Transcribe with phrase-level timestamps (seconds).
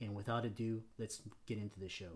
[0.00, 2.10] And without ado, let's get into the show.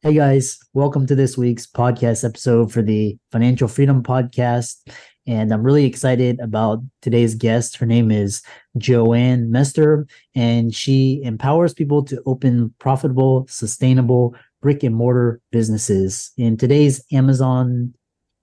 [0.00, 4.88] Hey guys, welcome to this week's podcast episode for the Financial Freedom Podcast.
[5.26, 7.76] And I'm really excited about today's guest.
[7.76, 8.42] Her name is
[8.78, 16.32] Joann Mester, and she empowers people to open profitable, sustainable brick and mortar businesses.
[16.36, 17.94] In today's Amazon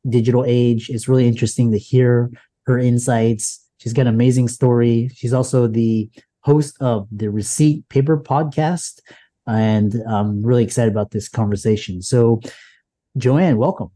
[0.07, 2.31] digital age, it's really interesting to hear
[2.67, 3.65] her insights.
[3.79, 5.09] She's got an amazing story.
[5.13, 6.09] She's also the
[6.49, 9.02] host of the Receipt Paper podcast.
[9.45, 12.01] And I'm really excited about this conversation.
[12.01, 12.41] So,
[13.18, 13.91] Joann, welcome.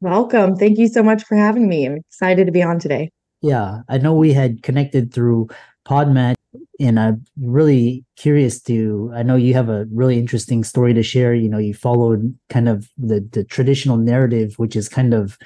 [0.00, 0.56] Welcome.
[0.56, 1.86] Thank you so much for having me.
[1.86, 3.10] I'm excited to be on today.
[3.40, 5.48] Yeah, I know we had connected through
[5.84, 6.36] Podmatch,
[6.78, 9.12] and I'm really curious to.
[9.14, 11.34] I know you have a really interesting story to share.
[11.34, 15.38] You know, you followed kind of the the traditional narrative, which is kind of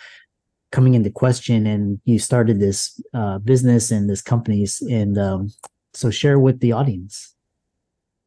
[0.72, 4.82] coming into question, and you started this uh, business and this companies.
[4.82, 5.48] And um,
[5.96, 7.34] so, share with the audience.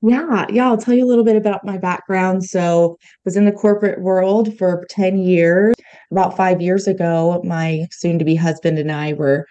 [0.02, 2.46] Yeah, yeah, I'll tell you a little bit about my background.
[2.46, 5.76] So, was in the corporate world for 10 years.
[6.12, 9.46] About 5 years ago, my soon to be husband and I were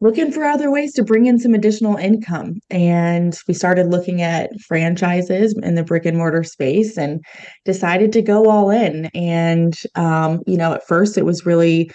[0.00, 4.50] looking for other ways to bring in some additional income and we started looking at
[4.66, 7.22] franchises in the brick and mortar space and
[7.64, 11.90] decided to go all in and um, you know at first it was really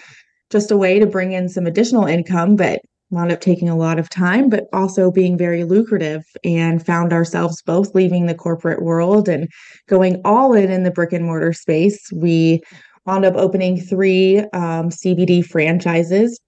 [0.52, 2.80] just a way to bring in some additional income but
[3.12, 7.62] wound up taking a lot of time, but also being very lucrative and found ourselves
[7.62, 9.48] both leaving the corporate world and
[9.88, 12.00] going all in in the brick and mortar space.
[12.12, 12.62] We
[13.06, 16.40] wound up opening three um, CBD franchises.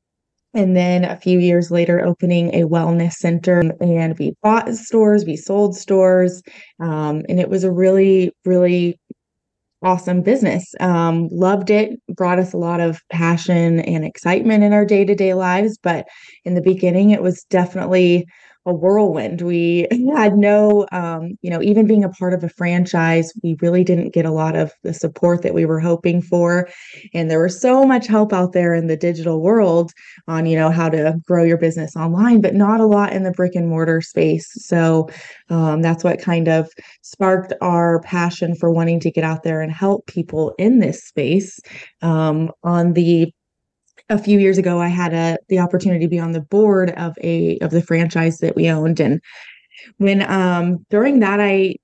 [0.54, 3.60] And then a few years later, opening a wellness center.
[3.80, 6.42] And we bought stores, we sold stores.
[6.80, 9.00] Um, and it was a really, really
[9.84, 10.74] awesome business.
[10.80, 15.16] Um, loved it, brought us a lot of passion and excitement in our day to
[15.16, 15.78] day lives.
[15.82, 16.08] But
[16.46, 18.26] in the beginning, it was definitely
[18.68, 19.42] a whirlwind.
[19.42, 23.84] We had no, um, you know, even being a part of a franchise, we really
[23.84, 26.70] didn't get a lot of the support that we were hoping for.
[27.14, 29.94] And there was so much help out there in the digital world
[30.28, 33.32] on, you know, how to grow your business online, but not a lot in the
[33.32, 34.48] brick and mortar space.
[34.66, 35.10] So
[35.50, 36.70] um, that's what kind of
[37.02, 41.60] sparked our passion for wanting to get out there and help people in this space.
[42.02, 43.32] Um, on the
[44.10, 47.14] a few years ago i had a the opportunity to be on the board of
[47.22, 49.00] a of the franchise that we owned.
[49.00, 49.22] And
[49.98, 51.76] when um during that i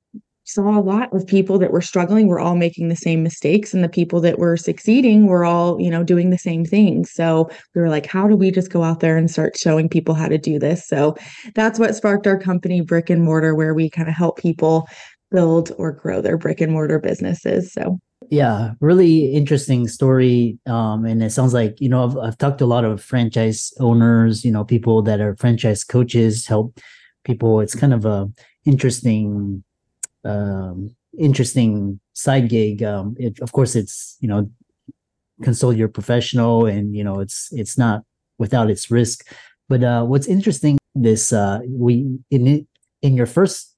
[0.45, 3.81] saw a lot of people that were struggling were all making the same mistakes and
[3.81, 7.11] the people that were succeeding were all you know doing the same things.
[7.11, 10.15] So we were like how do we just go out there and start showing people
[10.15, 10.87] how to do this?
[10.87, 11.15] So
[11.55, 14.87] that's what sparked our company brick and mortar where we kind of help people
[15.31, 17.73] build or grow their brick and mortar businesses.
[17.73, 20.57] So yeah, really interesting story.
[20.65, 23.73] Um, and it sounds like, you know, I've, I've talked to a lot of franchise
[23.79, 26.79] owners, you know, people that are franchise coaches, help
[27.23, 27.59] people.
[27.61, 28.29] It's kind of a
[28.65, 29.63] interesting,
[30.23, 32.83] um, interesting side gig.
[32.83, 34.49] Um, it, of course, it's, you know,
[35.41, 38.03] consult your professional and, you know, it's, it's not
[38.37, 39.27] without its risk.
[39.69, 42.67] But uh, what's interesting, this, uh, we, in it,
[43.01, 43.72] in your first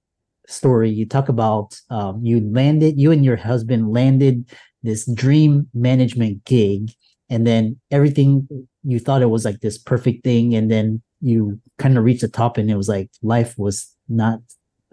[0.47, 4.49] story, you talk about um, you landed, you and your husband landed
[4.83, 6.91] this dream management gig,
[7.29, 8.47] and then everything
[8.83, 12.27] you thought it was like this perfect thing, and then you kind of reached the
[12.27, 14.39] top, and it was like life was not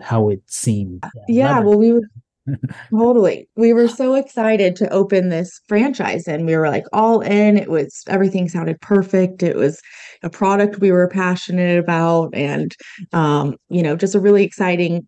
[0.01, 1.05] how it seemed.
[1.29, 2.09] Yeah, well, we were
[2.91, 3.49] totally.
[3.57, 7.57] We were so excited to open this franchise, and we were like all in.
[7.57, 9.43] It was everything sounded perfect.
[9.43, 9.81] It was
[10.23, 12.75] a product we were passionate about, and
[13.13, 15.07] um, you know, just a really exciting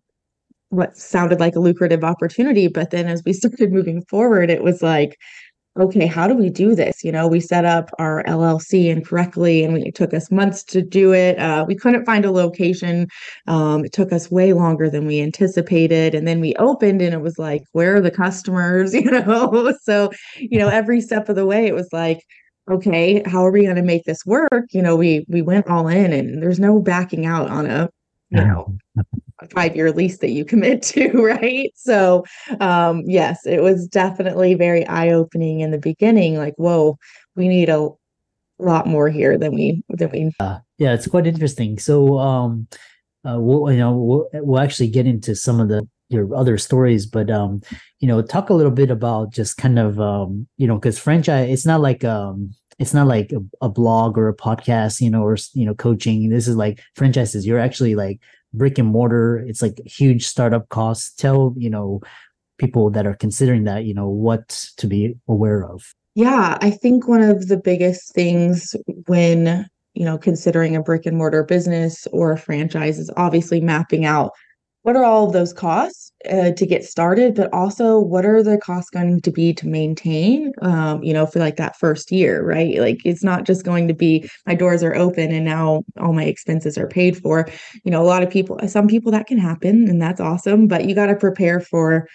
[0.69, 2.67] what sounded like a lucrative opportunity.
[2.67, 5.17] But then as we started moving forward, it was like,
[5.77, 7.03] okay, how do we do this?
[7.03, 11.13] You know, we set up our LLC incorrectly and it took us months to do
[11.13, 11.37] it.
[11.37, 13.07] Uh, we couldn't find a location.
[13.47, 16.15] Um, it took us way longer than we anticipated.
[16.15, 18.93] And then we opened and it was like, where are the customers?
[19.05, 22.21] You know, so, you know, every step of the way, it was like,
[22.71, 24.65] okay, how are we going to make this work?
[24.71, 27.89] You know, we, we went all in and there's no backing out on a,
[28.35, 28.77] you know,
[29.53, 31.71] five year lease that you commit to, right?
[31.75, 32.25] So,
[32.59, 36.37] um, yes, it was definitely very eye opening in the beginning.
[36.37, 36.97] Like, whoa,
[37.35, 37.89] we need a
[38.59, 40.31] lot more here than we than we.
[40.39, 41.79] Uh, yeah, it's quite interesting.
[41.79, 42.67] So, um,
[43.27, 47.07] uh, we'll you know we'll, we'll actually get into some of the your other stories
[47.07, 47.61] but um
[47.99, 51.49] you know talk a little bit about just kind of um you know because franchise
[51.49, 55.23] it's not like um it's not like a, a, blog or a podcast you know
[55.23, 56.29] or you know coaching.
[56.29, 57.45] This is like franchises.
[57.45, 58.19] You're actually like
[58.53, 59.37] brick and mortar.
[59.47, 61.13] It's like huge startup costs.
[61.15, 62.01] Tell you know
[62.57, 65.93] people that are considering that you know what to be aware of.
[66.15, 68.73] Yeah i think one of the biggest things
[69.07, 74.05] when you know considering a brick and mortar business or a franchise is obviously mapping
[74.05, 74.31] out
[74.85, 78.55] what are all of those costs uh, to get started but also what are the
[78.59, 82.77] costs going to be to maintain um, you know for like that first year right?
[82.77, 86.25] Like it's not just going to be my doors are open and now all my
[86.25, 87.47] expenses are paid for.
[87.83, 90.85] You know a lot of people some people that can happen and that's awesome but
[90.85, 92.07] you got to prepare for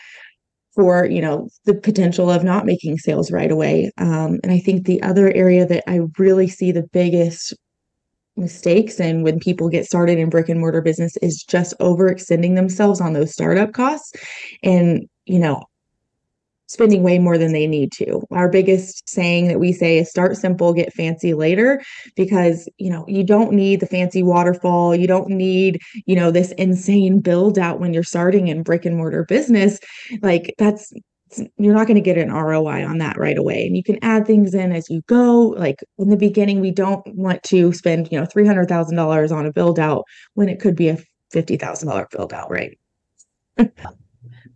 [0.77, 4.87] for you know the potential of not making sales right away um, and i think
[4.87, 7.53] the other area that i really see the biggest
[8.37, 13.01] mistakes and when people get started in brick and mortar business is just overextending themselves
[13.01, 14.13] on those startup costs
[14.63, 15.63] and you know
[16.71, 18.23] spending way more than they need to.
[18.31, 21.83] Our biggest saying that we say is start simple, get fancy later
[22.15, 26.53] because, you know, you don't need the fancy waterfall, you don't need, you know, this
[26.53, 29.81] insane build out when you're starting in brick and mortar business.
[30.23, 30.93] Like that's
[31.59, 33.67] you're not going to get an ROI on that right away.
[33.67, 35.55] And you can add things in as you go.
[35.57, 39.79] Like in the beginning, we don't want to spend, you know, $300,000 on a build
[39.79, 40.05] out
[40.35, 40.99] when it could be a
[41.33, 42.79] $50,000 build out, right?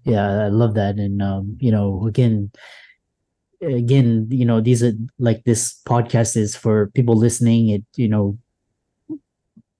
[0.05, 0.97] yeah, I love that.
[0.97, 2.50] And, um, you know, again,
[3.62, 7.69] again, you know, these are like this podcast is for people listening.
[7.69, 8.38] It, you know,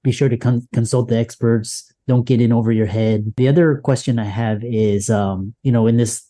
[0.03, 1.91] be sure to con- consult the experts.
[2.07, 3.33] Don't get in over your head.
[3.37, 6.23] The other question I have is, um, you know, in this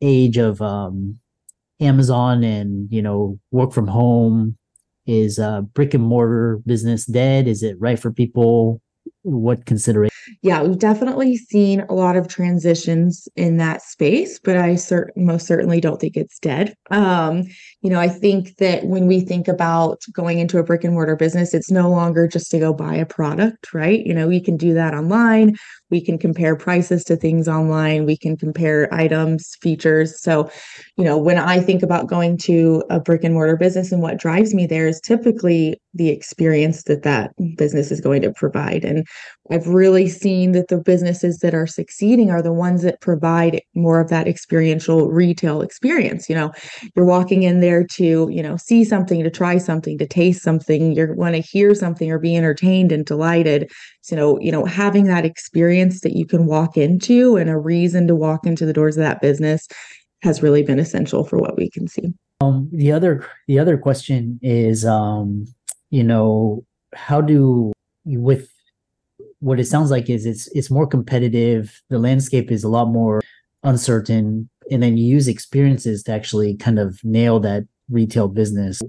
[0.00, 1.18] age of um,
[1.80, 4.56] Amazon and you know work from home
[5.06, 7.46] is uh, brick and mortar business dead?
[7.46, 8.80] Is it right for people?
[9.22, 10.12] What consideration?
[10.42, 15.46] Yeah, we've definitely seen a lot of transitions in that space, but I cert- most
[15.46, 16.74] certainly don't think it's dead.
[16.90, 17.44] Um,
[17.86, 21.14] you know, I think that when we think about going into a brick and mortar
[21.14, 24.04] business, it's no longer just to go buy a product, right?
[24.04, 25.54] You know, we can do that online.
[25.88, 28.04] We can compare prices to things online.
[28.04, 30.20] We can compare items features.
[30.20, 30.50] So
[30.96, 34.18] you know when i think about going to a brick and mortar business and what
[34.18, 38.84] drives me there is typically the experience that that business is going to provide.
[38.84, 39.06] And
[39.50, 44.00] i've really seen that the businesses that are succeeding are the ones that provide more
[44.00, 46.28] of that experiential retail experience.
[46.28, 46.52] You know
[46.94, 50.94] you're walking in there to you know see something to try something to taste something.
[50.94, 53.70] You want to hear something or be entertained and delighted.
[54.02, 58.14] So you know having that experience that you can walk into and a reason to
[58.14, 59.66] walk into the doors of that business
[60.22, 62.12] has really been essential for what we can see.
[62.40, 65.46] Um, the other the other question is um,
[65.90, 66.64] you know
[66.94, 67.72] how do
[68.04, 68.50] with
[69.40, 71.82] what it sounds like is it's it's more competitive.
[71.88, 73.20] The landscape is a lot more
[73.62, 78.80] uncertain and then you use experiences to actually kind of nail that retail business.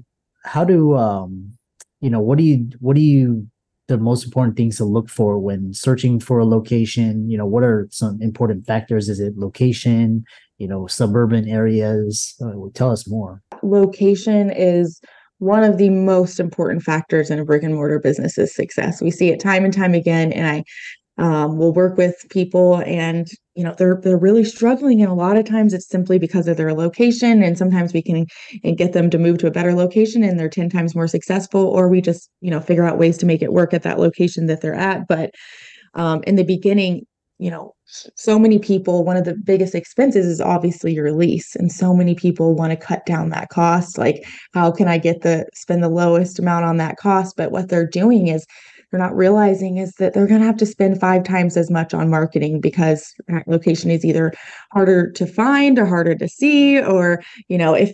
[0.44, 1.54] How do um
[2.02, 3.48] you know what do you what do you
[3.88, 7.30] the most important things to look for when searching for a location?
[7.30, 9.10] You know what are some important factors?
[9.10, 10.24] Is it location?
[10.58, 12.36] You know suburban areas?
[12.42, 13.42] Uh, tell us more.
[13.64, 15.00] Location is
[15.40, 19.02] one of the most important factors in a brick and mortar business's success.
[19.02, 20.64] We see it time and time again and i
[21.18, 25.02] um, will work with people and you know they're they're really struggling.
[25.02, 27.42] And a lot of times it's simply because of their location.
[27.42, 28.26] And sometimes we can
[28.64, 31.62] and get them to move to a better location and they're 10 times more successful
[31.62, 34.46] or we just you know figure out ways to make it work at that location
[34.48, 35.08] that they're at.
[35.08, 35.32] But
[35.96, 37.06] um, in the beginning
[37.40, 41.56] you know so many people one of the biggest expenses is obviously your lease.
[41.56, 43.98] And so many people want to cut down that cost.
[43.98, 47.36] Like how can i get the spend the lowest amount on that cost?
[47.38, 48.46] But what they're doing is
[48.92, 51.94] they're not realizing is that they're going to have to spend five times as much
[51.94, 54.34] on marketing because that location is either
[54.72, 57.94] harder to find or harder to see or you know if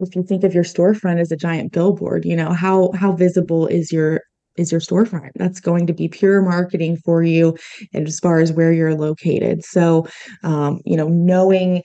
[0.00, 3.66] if you think of your storefront as a giant billboard you know how how visible
[3.66, 4.20] is your
[4.56, 5.30] is your storefront?
[5.34, 7.56] That's going to be pure marketing for you
[7.92, 9.64] and as far as where you're located.
[9.64, 10.06] So
[10.42, 11.82] um, you know knowing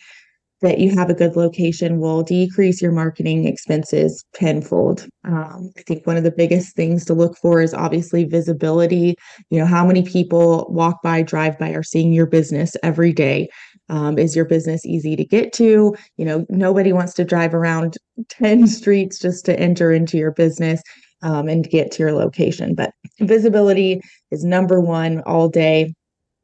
[0.62, 5.08] that you have a good location will decrease your marketing expenses tenfold.
[5.24, 9.16] Um, I think one of the biggest things to look for is obviously visibility.
[9.50, 13.48] You know, how many people walk by, drive by, are seeing your business every day?
[13.90, 15.96] Um, is your business easy to get to?
[16.18, 17.98] You know, nobody wants to drive around
[18.30, 20.82] 10 streets just to enter into your business
[21.22, 22.76] um, and get to your location.
[22.76, 24.02] But visibility
[24.32, 25.94] is number one all day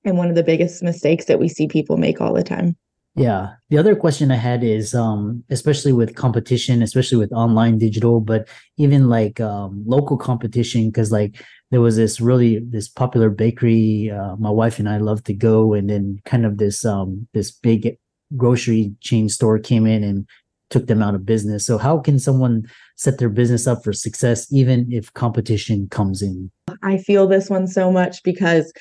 [0.05, 2.75] and one of the biggest mistakes that we see people make all the time.
[3.15, 3.53] Yeah.
[3.69, 8.47] The other question I had is um especially with competition, especially with online digital, but
[8.77, 11.41] even like um local competition cuz like
[11.71, 15.73] there was this really this popular bakery uh, my wife and I love to go
[15.73, 17.97] and then kind of this um this big
[18.35, 20.27] grocery chain store came in and
[20.69, 21.65] took them out of business.
[21.65, 22.63] So how can someone
[22.95, 26.51] set their business up for success even if competition comes in?
[26.81, 28.71] I feel this one so much because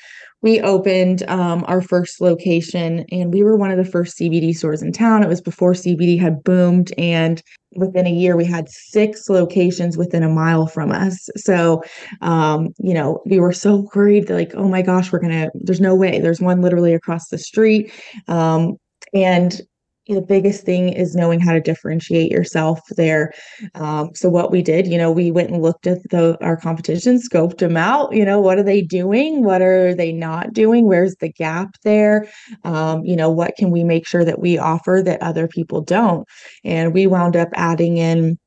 [0.41, 4.81] we opened um, our first location and we were one of the first CBD stores
[4.83, 5.23] in town.
[5.23, 6.93] It was before CBD had boomed.
[6.97, 7.41] And
[7.75, 11.29] within a year, we had six locations within a mile from us.
[11.35, 11.83] So,
[12.21, 15.81] um, you know, we were so worried like, oh my gosh, we're going to, there's
[15.81, 16.19] no way.
[16.19, 17.91] There's one literally across the street.
[18.27, 18.77] Um,
[19.13, 19.61] and
[20.07, 23.33] the biggest thing is knowing how to differentiate yourself there.
[23.73, 27.19] Um, so what we did, you know, we went and looked at the our competition,
[27.19, 28.15] scoped them out.
[28.15, 29.43] You know, what are they doing?
[29.43, 30.85] What are they not doing?
[30.85, 32.27] Where's the gap there?
[32.63, 36.27] Um, you know, what can we make sure that we offer that other people don't?
[36.63, 38.37] And we wound up adding in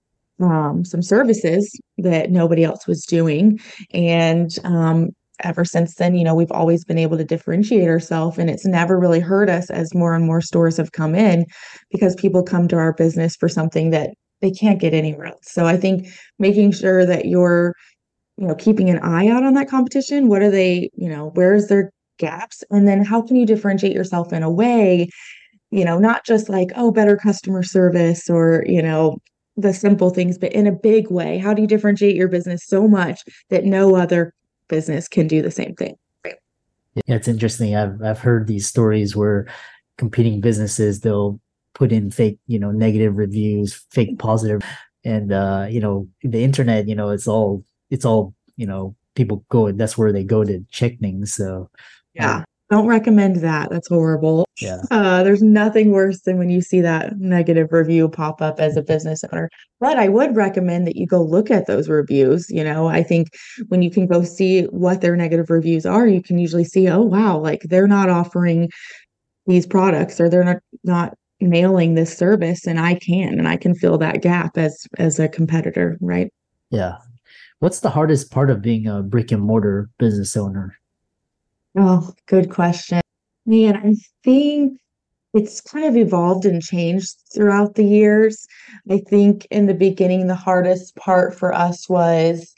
[0.41, 3.59] um, some services that nobody else was doing,
[3.93, 5.11] and um,
[5.45, 8.99] ever since then, you know, we've always been able to differentiate ourselves and it's never
[8.99, 11.47] really hurt us as more and more stores have come in
[11.91, 15.43] because people come to our business for something that they can't get anywhere else.
[15.43, 17.75] So I think making sure that you're,
[18.37, 20.29] you know, keeping an eye out on that competition.
[20.29, 22.63] What are they, you know, where's their gaps?
[22.71, 25.09] And then how can you differentiate yourself in a way,
[25.71, 29.19] you know, not just like, oh, better customer service or, you know,
[29.57, 31.37] the simple things, but in a big way.
[31.39, 34.33] How do you differentiate your business so much that no other
[34.69, 35.97] business can do the same thing.
[36.25, 37.77] Yeah, it's interesting.
[37.77, 39.47] I've I've heard these stories where
[39.97, 41.41] competing businesses they'll
[41.75, 44.63] put in fake, you know, negative reviews, fake positive,
[45.05, 49.45] and uh, you know, the internet, you know, it's all it's all, you know, people
[49.49, 51.35] go that's where they go to check things.
[51.35, 51.71] So
[52.15, 52.45] yeah.
[52.71, 53.71] Don't recommend that.
[53.71, 54.47] That's horrible.
[54.61, 54.83] Yeah.
[54.91, 58.83] Uh, there's nothing worse than when you see that negative review pop up as a
[58.83, 59.49] business owner.
[59.81, 62.51] But I would recommend that you go look at those reviews.
[62.51, 63.29] You know, I think
[63.69, 67.01] when you can go see what their negative reviews are, you can usually see, oh
[67.01, 68.69] wow, like they're not offering
[69.47, 73.75] these products or they're not not nailing this service and I can and I can
[73.75, 76.31] fill that gap as as a competitor, right?
[76.71, 76.99] Yeah.
[77.61, 80.78] What's the hardest part of being a brick and mortar business owner?
[81.77, 83.01] Oh, good question.
[83.47, 83.95] Man, I
[84.25, 84.79] think
[85.35, 88.47] it's kind of evolved and changed throughout the years.
[88.91, 92.55] I think in the beginning, the hardest part for us was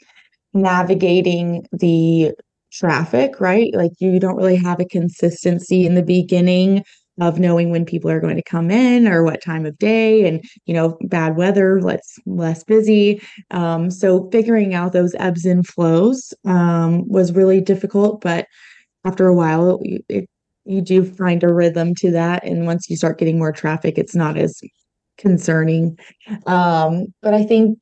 [0.53, 2.33] navigating the
[2.73, 3.73] traffic, right?
[3.75, 6.83] Like you don't really have a consistency in the beginning
[7.21, 10.43] of knowing when people are going to come in or what time of day and
[10.65, 16.33] you know bad weather let's less busy um, so figuring out those ebbs and flows
[16.45, 18.47] um, was really difficult but
[19.05, 20.29] after a while it,
[20.65, 24.15] you do find a rhythm to that and once you start getting more traffic it's
[24.15, 24.61] not as
[25.17, 25.97] concerning.
[26.47, 27.79] Um, but i think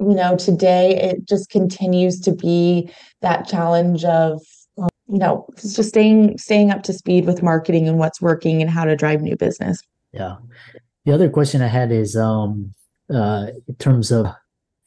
[0.00, 2.90] you know today it just continues to be
[3.20, 4.40] that challenge of
[4.78, 8.70] um, you know just staying staying up to speed with marketing and what's working and
[8.70, 9.82] how to drive new business.
[10.12, 10.36] Yeah.
[11.04, 12.74] The other question i had is um
[13.12, 14.26] uh in terms of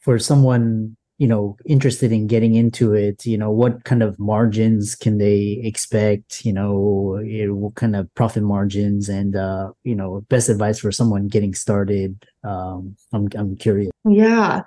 [0.00, 4.96] for someone you know interested in getting into it you know what kind of margins
[4.96, 10.48] can they expect you know what kind of profit margins and uh you know best
[10.48, 13.92] advice for someone getting started um i'm i'm curious.
[14.04, 14.62] Yeah.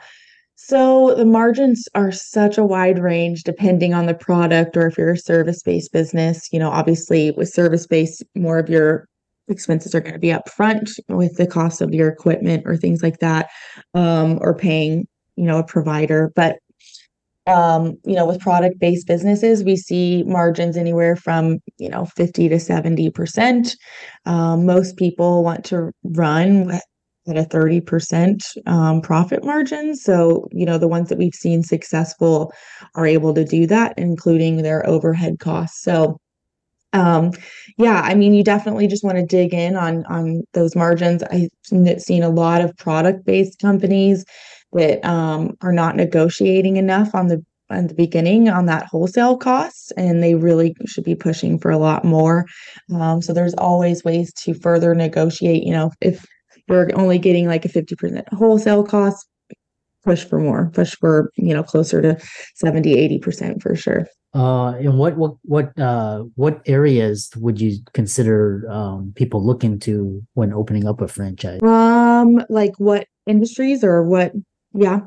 [0.56, 5.12] So the margins are such a wide range depending on the product or if you're
[5.12, 9.10] a service based business you know obviously with service based more of your
[9.50, 13.04] expenses are going to be up front with the cost of your equipment or things
[13.04, 13.50] like that
[13.94, 16.58] um, or paying you know a provider but
[17.48, 22.50] um, you know with product based businesses we see margins anywhere from you know 50
[22.50, 23.76] to 70 percent.
[24.26, 26.80] Um, most people want to run
[27.28, 29.96] at a 30% um, profit margin.
[29.96, 32.52] So you know the ones that we've seen successful
[32.96, 35.84] are able to do that including their overhead costs.
[35.84, 36.18] So
[36.94, 37.32] um
[37.78, 41.24] yeah i mean you definitely just want to dig in on on those margins.
[41.24, 41.50] I've
[42.02, 44.24] seen a lot of product based companies
[44.74, 49.92] that um, are not negotiating enough on the on the beginning on that wholesale costs
[49.98, 52.46] and they really should be pushing for a lot more.
[52.94, 56.26] Um, so there's always ways to further negotiate you know if
[56.68, 59.28] we're only getting like a 50% wholesale cost
[60.04, 62.18] push for more push for you know closer to
[62.56, 64.08] 70 80% for sure.
[64.34, 70.22] Uh and what what what uh what areas would you consider um people look into
[70.34, 71.62] when opening up a franchise?
[71.64, 74.34] Um like what industries or what
[74.76, 75.02] yeah.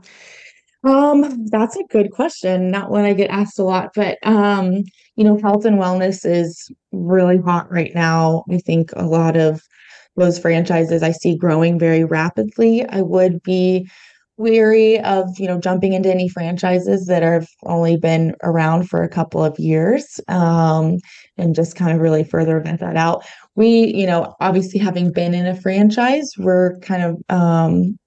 [0.84, 2.70] Um, that's a good question.
[2.70, 4.84] Not one I get asked a lot, but um,
[5.16, 8.44] you know, health and wellness is really hot right now.
[8.50, 9.60] I think a lot of
[10.16, 12.87] those franchises I see growing very rapidly.
[12.88, 13.88] I would be
[14.38, 19.08] weary of you know jumping into any franchises that have only been around for a
[19.08, 20.98] couple of years um,
[21.37, 23.25] and just kind of really further that out
[23.56, 27.98] we you know obviously having been in a franchise we're kind of um,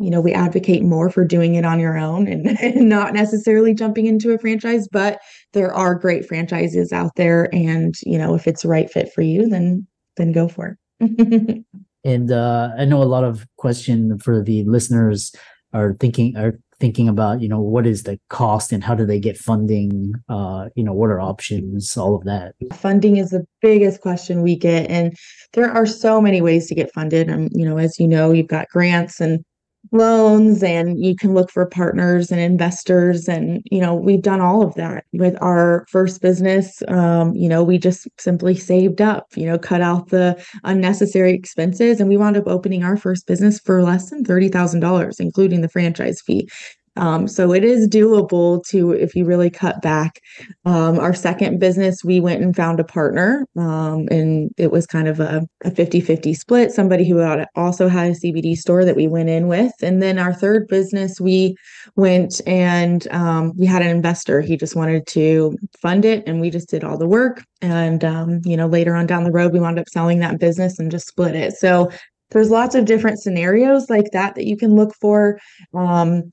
[0.00, 3.74] you know we advocate more for doing it on your own and, and not necessarily
[3.74, 5.20] jumping into a franchise but
[5.52, 9.22] there are great franchises out there and you know if it's the right fit for
[9.22, 11.64] you then then go for it.
[12.02, 15.34] And uh, i know a lot of question for the listeners
[15.74, 19.20] are thinking are thinking about you know what is the cost and how do they
[19.20, 20.14] get funding?
[20.30, 22.54] Uh you know what are options all of that?
[22.72, 25.14] Funding is the biggest question we get and
[25.52, 27.28] there are so many ways to get funded.
[27.28, 29.44] And you know as you know you've got grants and
[29.92, 33.28] loans and you can look for partners and investors.
[33.28, 36.82] And you know we've done all of that with our first business.
[36.88, 42.00] Um, you know we just simply saved up you know cut out the unnecessary expenses.
[42.00, 46.20] And we wound up opening our first business for less than $30000 including the franchise
[46.20, 46.48] fee
[46.96, 50.20] um, so it is doable to if you really cut back.
[50.64, 55.06] Um, our second business, we went and found a partner, um, and it was kind
[55.06, 56.72] of a, a 50-50 split.
[56.72, 57.20] Somebody who
[57.54, 61.20] also had a CBD store that we went in with, and then our third business,
[61.20, 61.54] we
[61.96, 64.40] went and um, we had an investor.
[64.40, 67.44] He just wanted to fund it, and we just did all the work.
[67.62, 70.78] And um, you know, later on down the road, we wound up selling that business
[70.78, 71.54] and just split it.
[71.54, 71.90] So
[72.30, 75.38] there's lots of different scenarios like that that you can look for.
[75.74, 76.32] Um,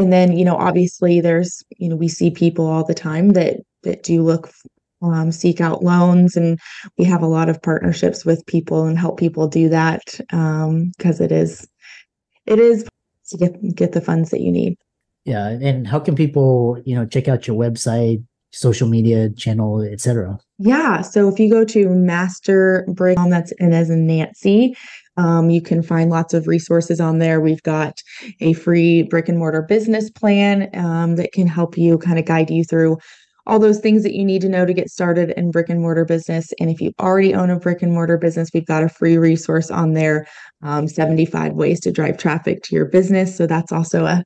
[0.00, 3.58] and then you know obviously there's you know we see people all the time that
[3.82, 4.50] that do look
[5.02, 6.58] um, seek out loans and
[6.98, 11.24] we have a lot of partnerships with people and help people do that because um,
[11.24, 11.68] it is
[12.46, 12.86] it is
[13.28, 14.76] to get get the funds that you need.
[15.24, 20.36] Yeah and how can people you know check out your website social media channel etc
[20.58, 24.76] yeah so if you go to master brick that's and as in nancy
[25.16, 27.40] um, you can find lots of resources on there.
[27.40, 28.00] We've got
[28.40, 32.50] a free brick and mortar business plan um, that can help you kind of guide
[32.50, 32.98] you through
[33.46, 36.04] all those things that you need to know to get started in brick and mortar
[36.04, 36.52] business.
[36.60, 39.70] And if you already own a brick and mortar business, we've got a free resource
[39.70, 40.26] on there
[40.62, 43.36] um, 75 ways to drive traffic to your business.
[43.36, 44.24] So that's also a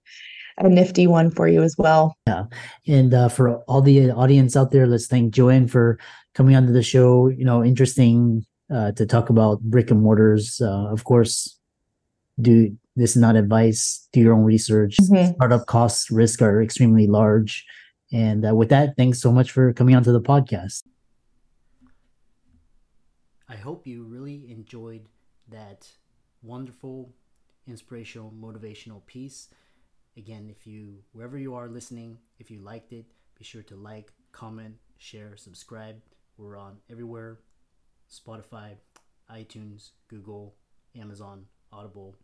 [0.59, 2.17] a nifty one for you as well.
[2.29, 2.45] Yeah.
[2.87, 5.99] And uh, for all the audience out there, let's thank Joann for
[6.35, 7.29] coming onto the show.
[7.29, 10.61] You know, interesting uh, to talk about brick and mortars.
[10.61, 11.59] Uh, of course,
[12.41, 14.09] do this is not advice.
[14.13, 14.97] Do your own research.
[15.01, 15.35] Mm-hmm.
[15.35, 17.65] Startup costs, risk are extremely large.
[18.13, 20.85] And uh, with that, thanks so much for coming onto the podcast.
[23.49, 25.07] I hope you really enjoyed
[25.49, 25.89] that
[26.43, 27.13] wonderful,
[27.67, 29.49] inspirational, motivational piece.
[30.17, 34.13] Again, if you, wherever you are listening, if you liked it, be sure to like,
[34.31, 35.97] comment, share, subscribe.
[36.39, 37.41] We're on everywhere
[38.15, 38.77] Spotify,
[39.31, 40.55] iTunes, Google,
[40.99, 42.17] Amazon, Audible.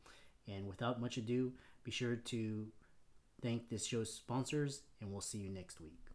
[0.48, 1.52] And without much ado,
[1.84, 2.66] be sure to
[3.42, 6.09] thank this show's sponsors, and we'll see you next week.